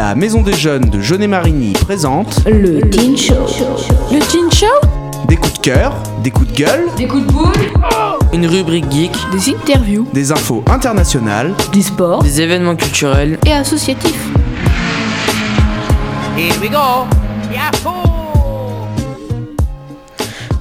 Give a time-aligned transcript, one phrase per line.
[0.00, 3.34] La Maison des Jeunes de Jeunet-Marigny présente Le Teen Show.
[4.10, 4.64] Le Teen Show?
[5.28, 5.92] Des coups de cœur,
[6.22, 7.52] des coups de gueule, Des coups de boule?
[8.32, 11.52] Une rubrique geek, Des interviews des infos internationales.
[11.70, 12.22] Du sport.
[12.22, 13.38] des événements culturels.
[13.44, 14.26] Et associatifs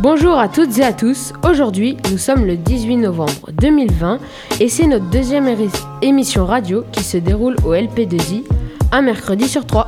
[0.01, 1.31] Bonjour à toutes et à tous.
[1.49, 4.19] Aujourd'hui, nous sommes le 18 novembre 2020
[4.59, 5.47] et c'est notre deuxième
[6.01, 8.43] émission radio qui se déroule au LP2I
[8.91, 9.87] un mercredi sur trois.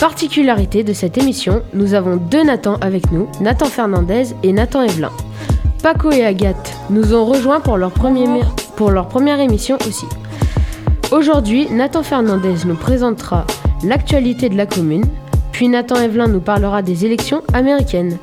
[0.00, 5.10] Particularité de cette émission, nous avons deux Nathan avec nous, Nathan Fernandez et Nathan Evelyn.
[5.82, 8.26] Paco et Agathe nous ont rejoints pour leur, premier
[8.76, 10.06] pour première émission aussi.
[11.10, 13.46] Aujourd'hui, Nathan Fernandez nous présentera
[13.84, 15.04] l'actualité de la commune,
[15.52, 18.16] puis Nathan Evelyn nous parlera des élections américaines.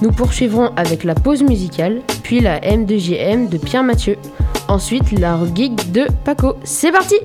[0.00, 4.16] Nous poursuivrons avec la pause musicale, puis la M2JM de Pierre Mathieu.
[4.66, 6.56] Ensuite, la geek de Paco.
[6.64, 7.16] C'est parti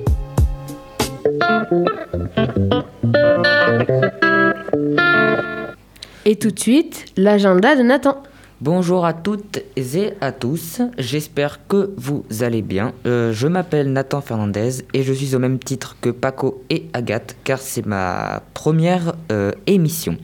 [6.24, 8.22] Et tout de suite, l'agenda de Nathan.
[8.60, 12.92] Bonjour à toutes et à tous, j'espère que vous allez bien.
[13.06, 17.36] Euh, je m'appelle Nathan Fernandez et je suis au même titre que Paco et Agathe
[17.44, 20.16] car c'est ma première euh, émission.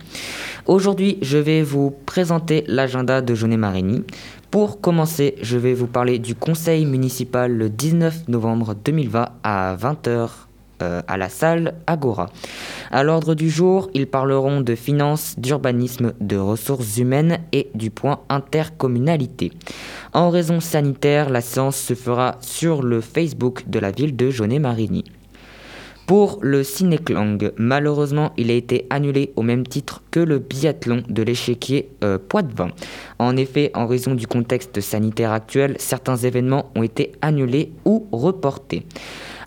[0.67, 4.03] Aujourd'hui, je vais vous présenter l'agenda de Jeunet Marigny.
[4.51, 10.29] Pour commencer, je vais vous parler du conseil municipal le 19 novembre 2020 à 20h
[10.81, 12.29] à la salle Agora.
[12.91, 18.21] À l'ordre du jour, ils parleront de finances, d'urbanisme, de ressources humaines et du point
[18.29, 19.53] intercommunalité.
[20.13, 25.05] En raison sanitaire, la séance se fera sur le Facebook de la ville de Jaunet-Marigny.
[26.07, 31.23] Pour le Cinéclang, malheureusement, il a été annulé au même titre que le biathlon de
[31.23, 32.69] l'échiquier euh, Poitvin.
[33.19, 38.85] En effet, en raison du contexte sanitaire actuel, certains événements ont été annulés ou reportés.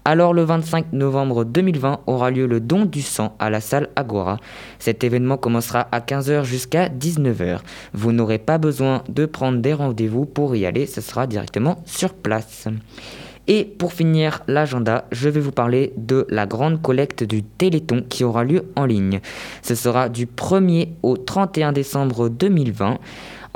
[0.09, 4.37] Alors le 25 novembre 2020 aura lieu le don du sang à la salle Agora.
[4.79, 7.59] Cet événement commencera à 15h jusqu'à 19h.
[7.91, 12.13] Vous n'aurez pas besoin de prendre des rendez-vous pour y aller, ce sera directement sur
[12.13, 12.69] place.
[13.49, 18.23] Et pour finir l'agenda, je vais vous parler de la grande collecte du Téléthon qui
[18.23, 19.19] aura lieu en ligne.
[19.61, 22.97] Ce sera du 1er au 31 décembre 2020.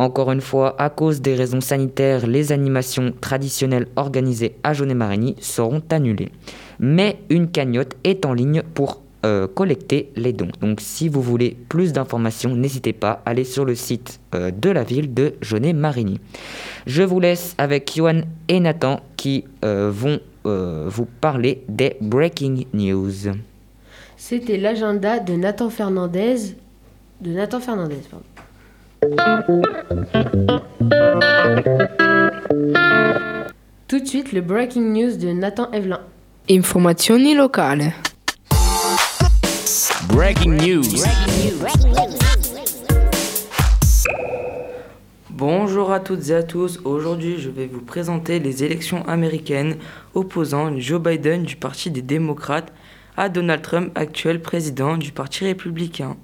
[0.01, 5.83] Encore une fois, à cause des raisons sanitaires, les animations traditionnelles organisées à Jaunet-Marigny seront
[5.91, 6.31] annulées.
[6.79, 10.49] Mais une cagnotte est en ligne pour euh, collecter les dons.
[10.59, 14.71] Donc si vous voulez plus d'informations, n'hésitez pas à aller sur le site euh, de
[14.71, 16.19] la ville de Jaunet-Marigny.
[16.87, 23.35] Je vous laisse avec Johan et Nathan qui euh, vont vous parler des breaking news.
[24.17, 26.55] C'était l'agenda de Nathan Fernandez.
[27.21, 28.25] De Nathan Fernandez, pardon.
[29.01, 29.09] Tout
[33.99, 36.01] de suite, le breaking news de Nathan Evelyn.
[36.47, 37.85] Informazioni locali
[40.07, 40.83] Breaking news.
[45.31, 46.79] Bonjour à toutes et à tous.
[46.83, 49.77] Aujourd'hui, je vais vous présenter les élections américaines
[50.13, 52.71] opposant Joe Biden du Parti des démocrates
[53.17, 56.17] à Donald Trump, actuel président du Parti républicain.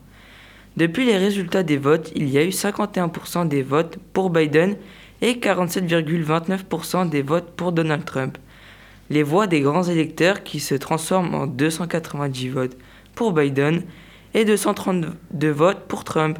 [0.78, 4.76] Depuis les résultats des votes, il y a eu 51% des votes pour Biden
[5.22, 8.38] et 47,29% des votes pour Donald Trump.
[9.10, 12.78] Les voix des grands électeurs qui se transforment en 290 votes
[13.16, 13.82] pour Biden
[14.36, 16.38] et 232 votes pour Trump.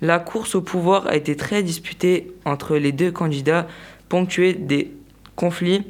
[0.00, 3.66] La course au pouvoir a été très disputée entre les deux candidats,
[4.08, 4.92] ponctuée des
[5.34, 5.82] conflits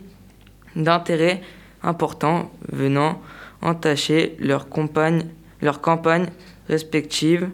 [0.77, 1.43] d'intérêts
[1.83, 3.21] importants venant
[3.61, 5.27] entacher leurs campagnes,
[5.61, 6.29] leurs campagnes
[6.71, 7.51] respectives.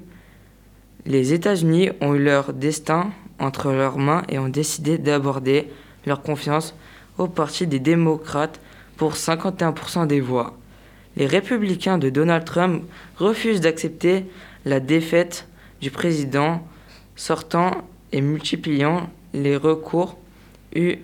[1.08, 5.69] Les États-Unis ont eu leur destin entre leurs mains et ont décidé d'aborder
[6.04, 6.74] leur confiance
[7.16, 8.60] au Parti des démocrates
[8.98, 10.58] pour 51% des voix.
[11.16, 12.84] Les républicains de Donald Trump
[13.16, 14.26] refusent d'accepter
[14.66, 15.48] la défaite
[15.80, 16.62] du président
[17.16, 17.70] sortant
[18.12, 20.19] et multipliant les recours
[20.75, 20.96] eu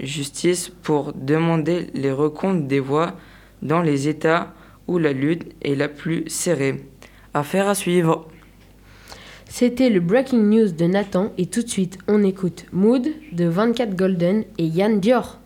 [0.00, 3.12] justice pour demander les recomptes des voix
[3.60, 4.54] dans les États
[4.86, 6.82] où la lutte est la plus serrée.
[7.34, 8.26] Affaire à suivre.
[9.50, 13.96] C'était le breaking news de Nathan et tout de suite, on écoute Mood de 24
[13.96, 15.38] Golden et Yann Dior.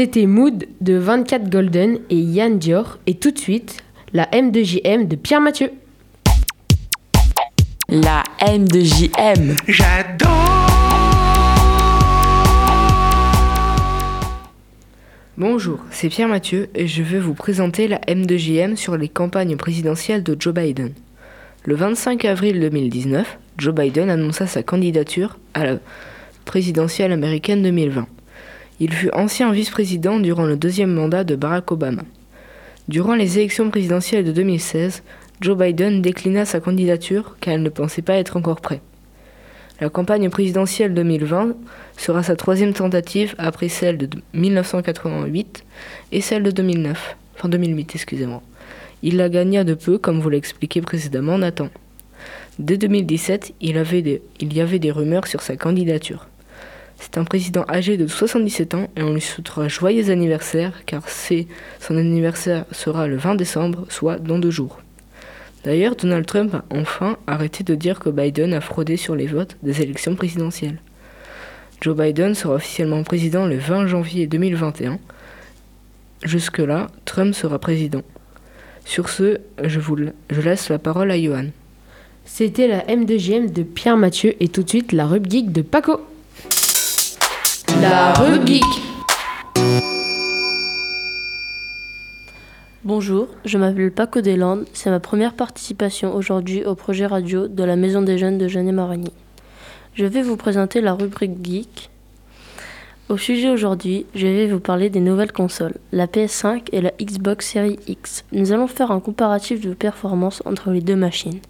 [0.00, 3.00] C'était Mood de 24 Golden et Yann Dior.
[3.08, 5.72] Et tout de suite, la M2JM de Pierre Mathieu.
[7.88, 9.56] La M de JM.
[15.36, 20.22] Bonjour, c'est Pierre Mathieu et je vais vous présenter la M2JM sur les campagnes présidentielles
[20.22, 20.92] de Joe Biden.
[21.64, 25.78] Le 25 avril 2019, Joe Biden annonça sa candidature à la
[26.44, 28.06] présidentielle américaine 2020.
[28.80, 32.02] Il fut ancien vice-président durant le deuxième mandat de Barack Obama.
[32.88, 35.02] Durant les élections présidentielles de 2016,
[35.40, 38.80] Joe Biden déclina sa candidature car il ne pensait pas être encore prêt.
[39.80, 41.54] La campagne présidentielle 2020
[41.96, 45.64] sera sa troisième tentative après celle de 1988
[46.10, 47.16] et celle de 2009.
[47.36, 48.42] Enfin 2008, excusez-moi.
[49.02, 51.68] Il la gagna de peu, comme vous l'a expliqué précédemment Nathan.
[52.58, 56.26] Dès 2017, il, avait des- il y avait des rumeurs sur sa candidature.
[56.98, 61.46] C'est un président âgé de 77 ans et on lui souhaitera joyeux anniversaire car c'est
[61.80, 64.80] son anniversaire sera le 20 décembre, soit dans deux jours.
[65.64, 69.56] D'ailleurs, Donald Trump a enfin arrêté de dire que Biden a fraudé sur les votes
[69.62, 70.80] des élections présidentielles.
[71.80, 74.98] Joe Biden sera officiellement président le 20 janvier 2021.
[76.24, 78.02] Jusque-là, Trump sera président.
[78.84, 79.96] Sur ce, je, vous,
[80.30, 81.46] laisse la parole à Johan.
[82.24, 86.00] C'était la M2JM de Pierre Mathieu et tout de suite la Rub Geek de Paco.
[87.80, 88.64] La Rub Geek.
[92.82, 94.64] Bonjour, je m'appelle Paco Deslandes.
[94.72, 98.72] C'est ma première participation aujourd'hui au projet radio de la Maison des Jeunes de Genet
[98.72, 99.12] Marigny.
[99.94, 101.90] Je vais vous présenter la rubrique Geek.
[103.08, 107.52] Au sujet aujourd'hui, je vais vous parler des nouvelles consoles, la PS5 et la Xbox
[107.52, 108.24] Series X.
[108.32, 111.40] Nous allons faire un comparatif de performance entre les deux machines.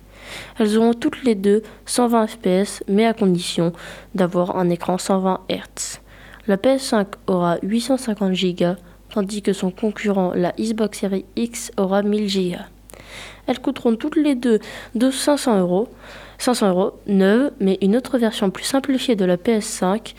[0.59, 3.73] Elles auront toutes les deux 120 fps, mais à condition
[4.15, 6.01] d'avoir un écran 120 Hz.
[6.49, 12.53] La PS5 aura 850 Go, tandis que son concurrent, la Xbox Series X, aura 1000
[12.53, 12.57] Go.
[13.47, 14.59] Elles coûteront toutes les deux
[14.95, 15.89] de 500 euros,
[16.39, 20.15] 500 euros neuves, mais une autre version plus simplifiée de la PS5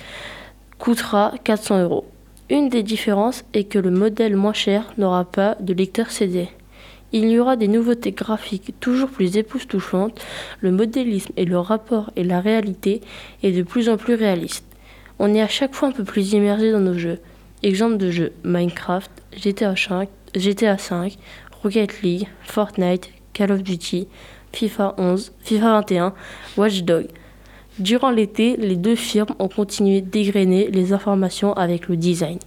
[0.77, 2.05] coûtera 400 euros.
[2.51, 6.47] Une des différences est que le modèle moins cher n'aura pas de lecteur CD.
[7.11, 10.23] Il y aura des nouveautés graphiques toujours plus époustouflantes,
[10.59, 13.01] le modélisme et le rapport et la réalité
[13.41, 14.68] est de plus en plus réaliste.
[15.21, 17.19] On est à chaque fois un peu plus immergé dans nos jeux.
[17.61, 21.17] Exemple de jeux Minecraft, GTA 5, GTA 5,
[21.61, 24.07] Rocket League, Fortnite, Call of Duty,
[24.53, 26.13] FIFA 11, FIFA 21,
[26.55, 27.09] Watch Dogs.
[27.79, 32.39] Durant l'été, les deux firmes ont continué d'égrainer les informations avec le design,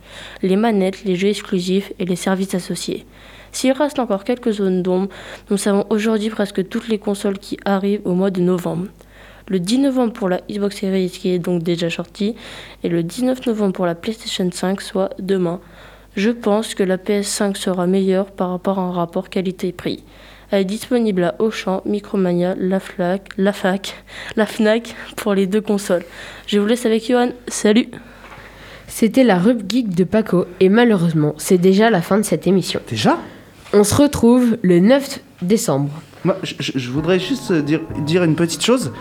[0.43, 3.05] les manettes, les jeux exclusifs et les services associés.
[3.53, 5.09] S'il reste encore quelques zones d'ombre,
[5.51, 8.87] nous savons aujourd'hui presque toutes les consoles qui arrivent au mois de novembre.
[9.49, 12.35] Le 10 novembre pour la Xbox Series qui est donc déjà sortie
[12.83, 15.61] et le 19 novembre pour la PlayStation 5, soit demain.
[16.17, 20.05] Je pense que la PS5 sera meilleure par rapport à un rapport qualité-prix.
[20.51, 23.95] Elle est disponible à Auchan, Micromania, La Flac, La Fac,
[24.37, 26.05] La Fnac pour les deux consoles.
[26.47, 27.31] Je vous laisse avec Johan.
[27.49, 27.89] Salut
[28.87, 32.81] C'était la Rub Geek de Paco et malheureusement, c'est déjà la fin de cette émission.
[32.91, 33.19] Déjà?
[33.73, 36.03] On se retrouve le 9 décembre.
[36.59, 38.93] Je, voudrais juste dire, dire une petite chose.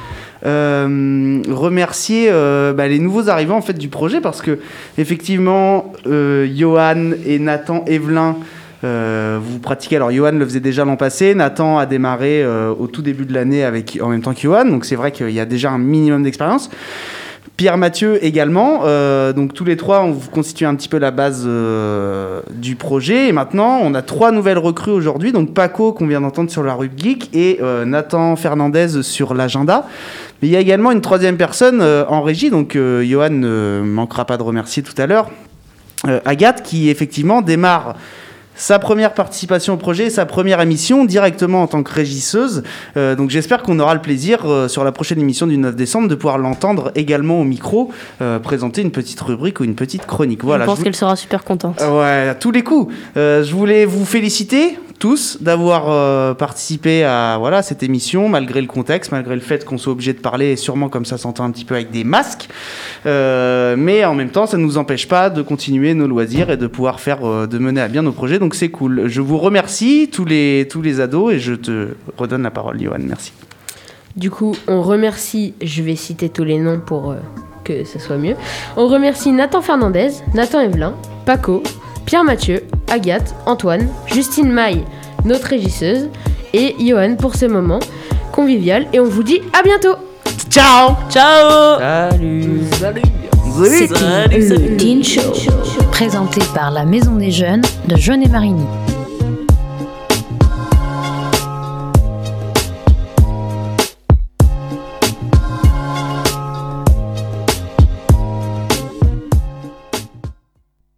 [0.46, 4.58] Euh, remercier euh, bah, les nouveaux arrivants en fait du projet parce que
[4.98, 8.38] effectivement, euh, Johan et Nathan Evelyn.
[8.84, 12.88] euh, vous pratiquez, alors Johan le faisait déjà l'an passé, Nathan a démarré euh, au
[12.88, 13.64] tout début de l'année
[14.02, 16.72] en même temps que Johan, donc c'est vrai qu'il y a déjà un minimum d'expérience.
[17.62, 21.12] Pierre Mathieu également, euh, donc tous les trois on vous constitue un petit peu la
[21.12, 23.28] base euh, du projet.
[23.28, 26.74] Et maintenant on a trois nouvelles recrues aujourd'hui, donc Paco qu'on vient d'entendre sur la
[26.74, 29.86] rue Geek et euh, Nathan Fernandez sur l'agenda.
[30.42, 34.38] Mais il y a également une troisième personne en régie, donc Johan ne manquera pas
[34.38, 35.30] de remercier tout à l'heure,
[36.26, 37.94] Agathe qui effectivement démarre
[38.56, 42.64] sa première participation au projet, sa première émission directement en tant que régisseuse.
[42.98, 46.08] Euh, donc j'espère qu'on aura le plaisir euh, sur la prochaine émission du 9 décembre
[46.08, 47.92] de pouvoir l'entendre également au micro,
[48.22, 50.44] euh, présenter une petite rubrique ou une petite chronique.
[50.44, 51.80] Voilà, Je pense je vous- qu'elle sera super contente.
[51.82, 52.94] Ouais, à tous les coups.
[53.16, 59.12] Je voulais vous féliciter tous d'avoir euh, participé à voilà cette émission, malgré le contexte,
[59.12, 61.74] malgré le fait qu'on soit obligé de parler, sûrement comme ça s'entend un petit peu
[61.74, 62.48] avec des masques.
[63.08, 66.58] Euh, mais en même temps, ça ne nous empêche pas de continuer nos loisirs et
[66.58, 68.38] de pouvoir faire, euh, de mener à bien nos projets.
[68.38, 69.08] Donc c'est cool.
[69.08, 73.00] Je vous remercie tous les tous les ados et je te redonne la parole, Johan.
[73.00, 73.34] Merci.
[74.16, 77.16] Du coup, on remercie, je vais citer tous les noms pour
[77.64, 78.36] que ce soit mieux.
[78.78, 80.94] On remercie Nathan Fernandez, Nathan Evelyn,
[81.26, 81.64] Paco,
[82.06, 84.84] Pierre Mathieu, Agathe, Antoine, Justine Maille,
[85.26, 86.10] notre régisseuse,
[86.54, 87.80] et Johan pour ce moment
[88.32, 88.88] convivial.
[88.94, 89.96] Et on vous dit à bientôt
[90.50, 90.96] Ciao.
[91.10, 93.02] Ciao Salut Salut.
[93.64, 95.34] C'était le Teen Show,
[95.92, 98.66] présenté par la Maison des Jeunes de Jeunet-Marigny.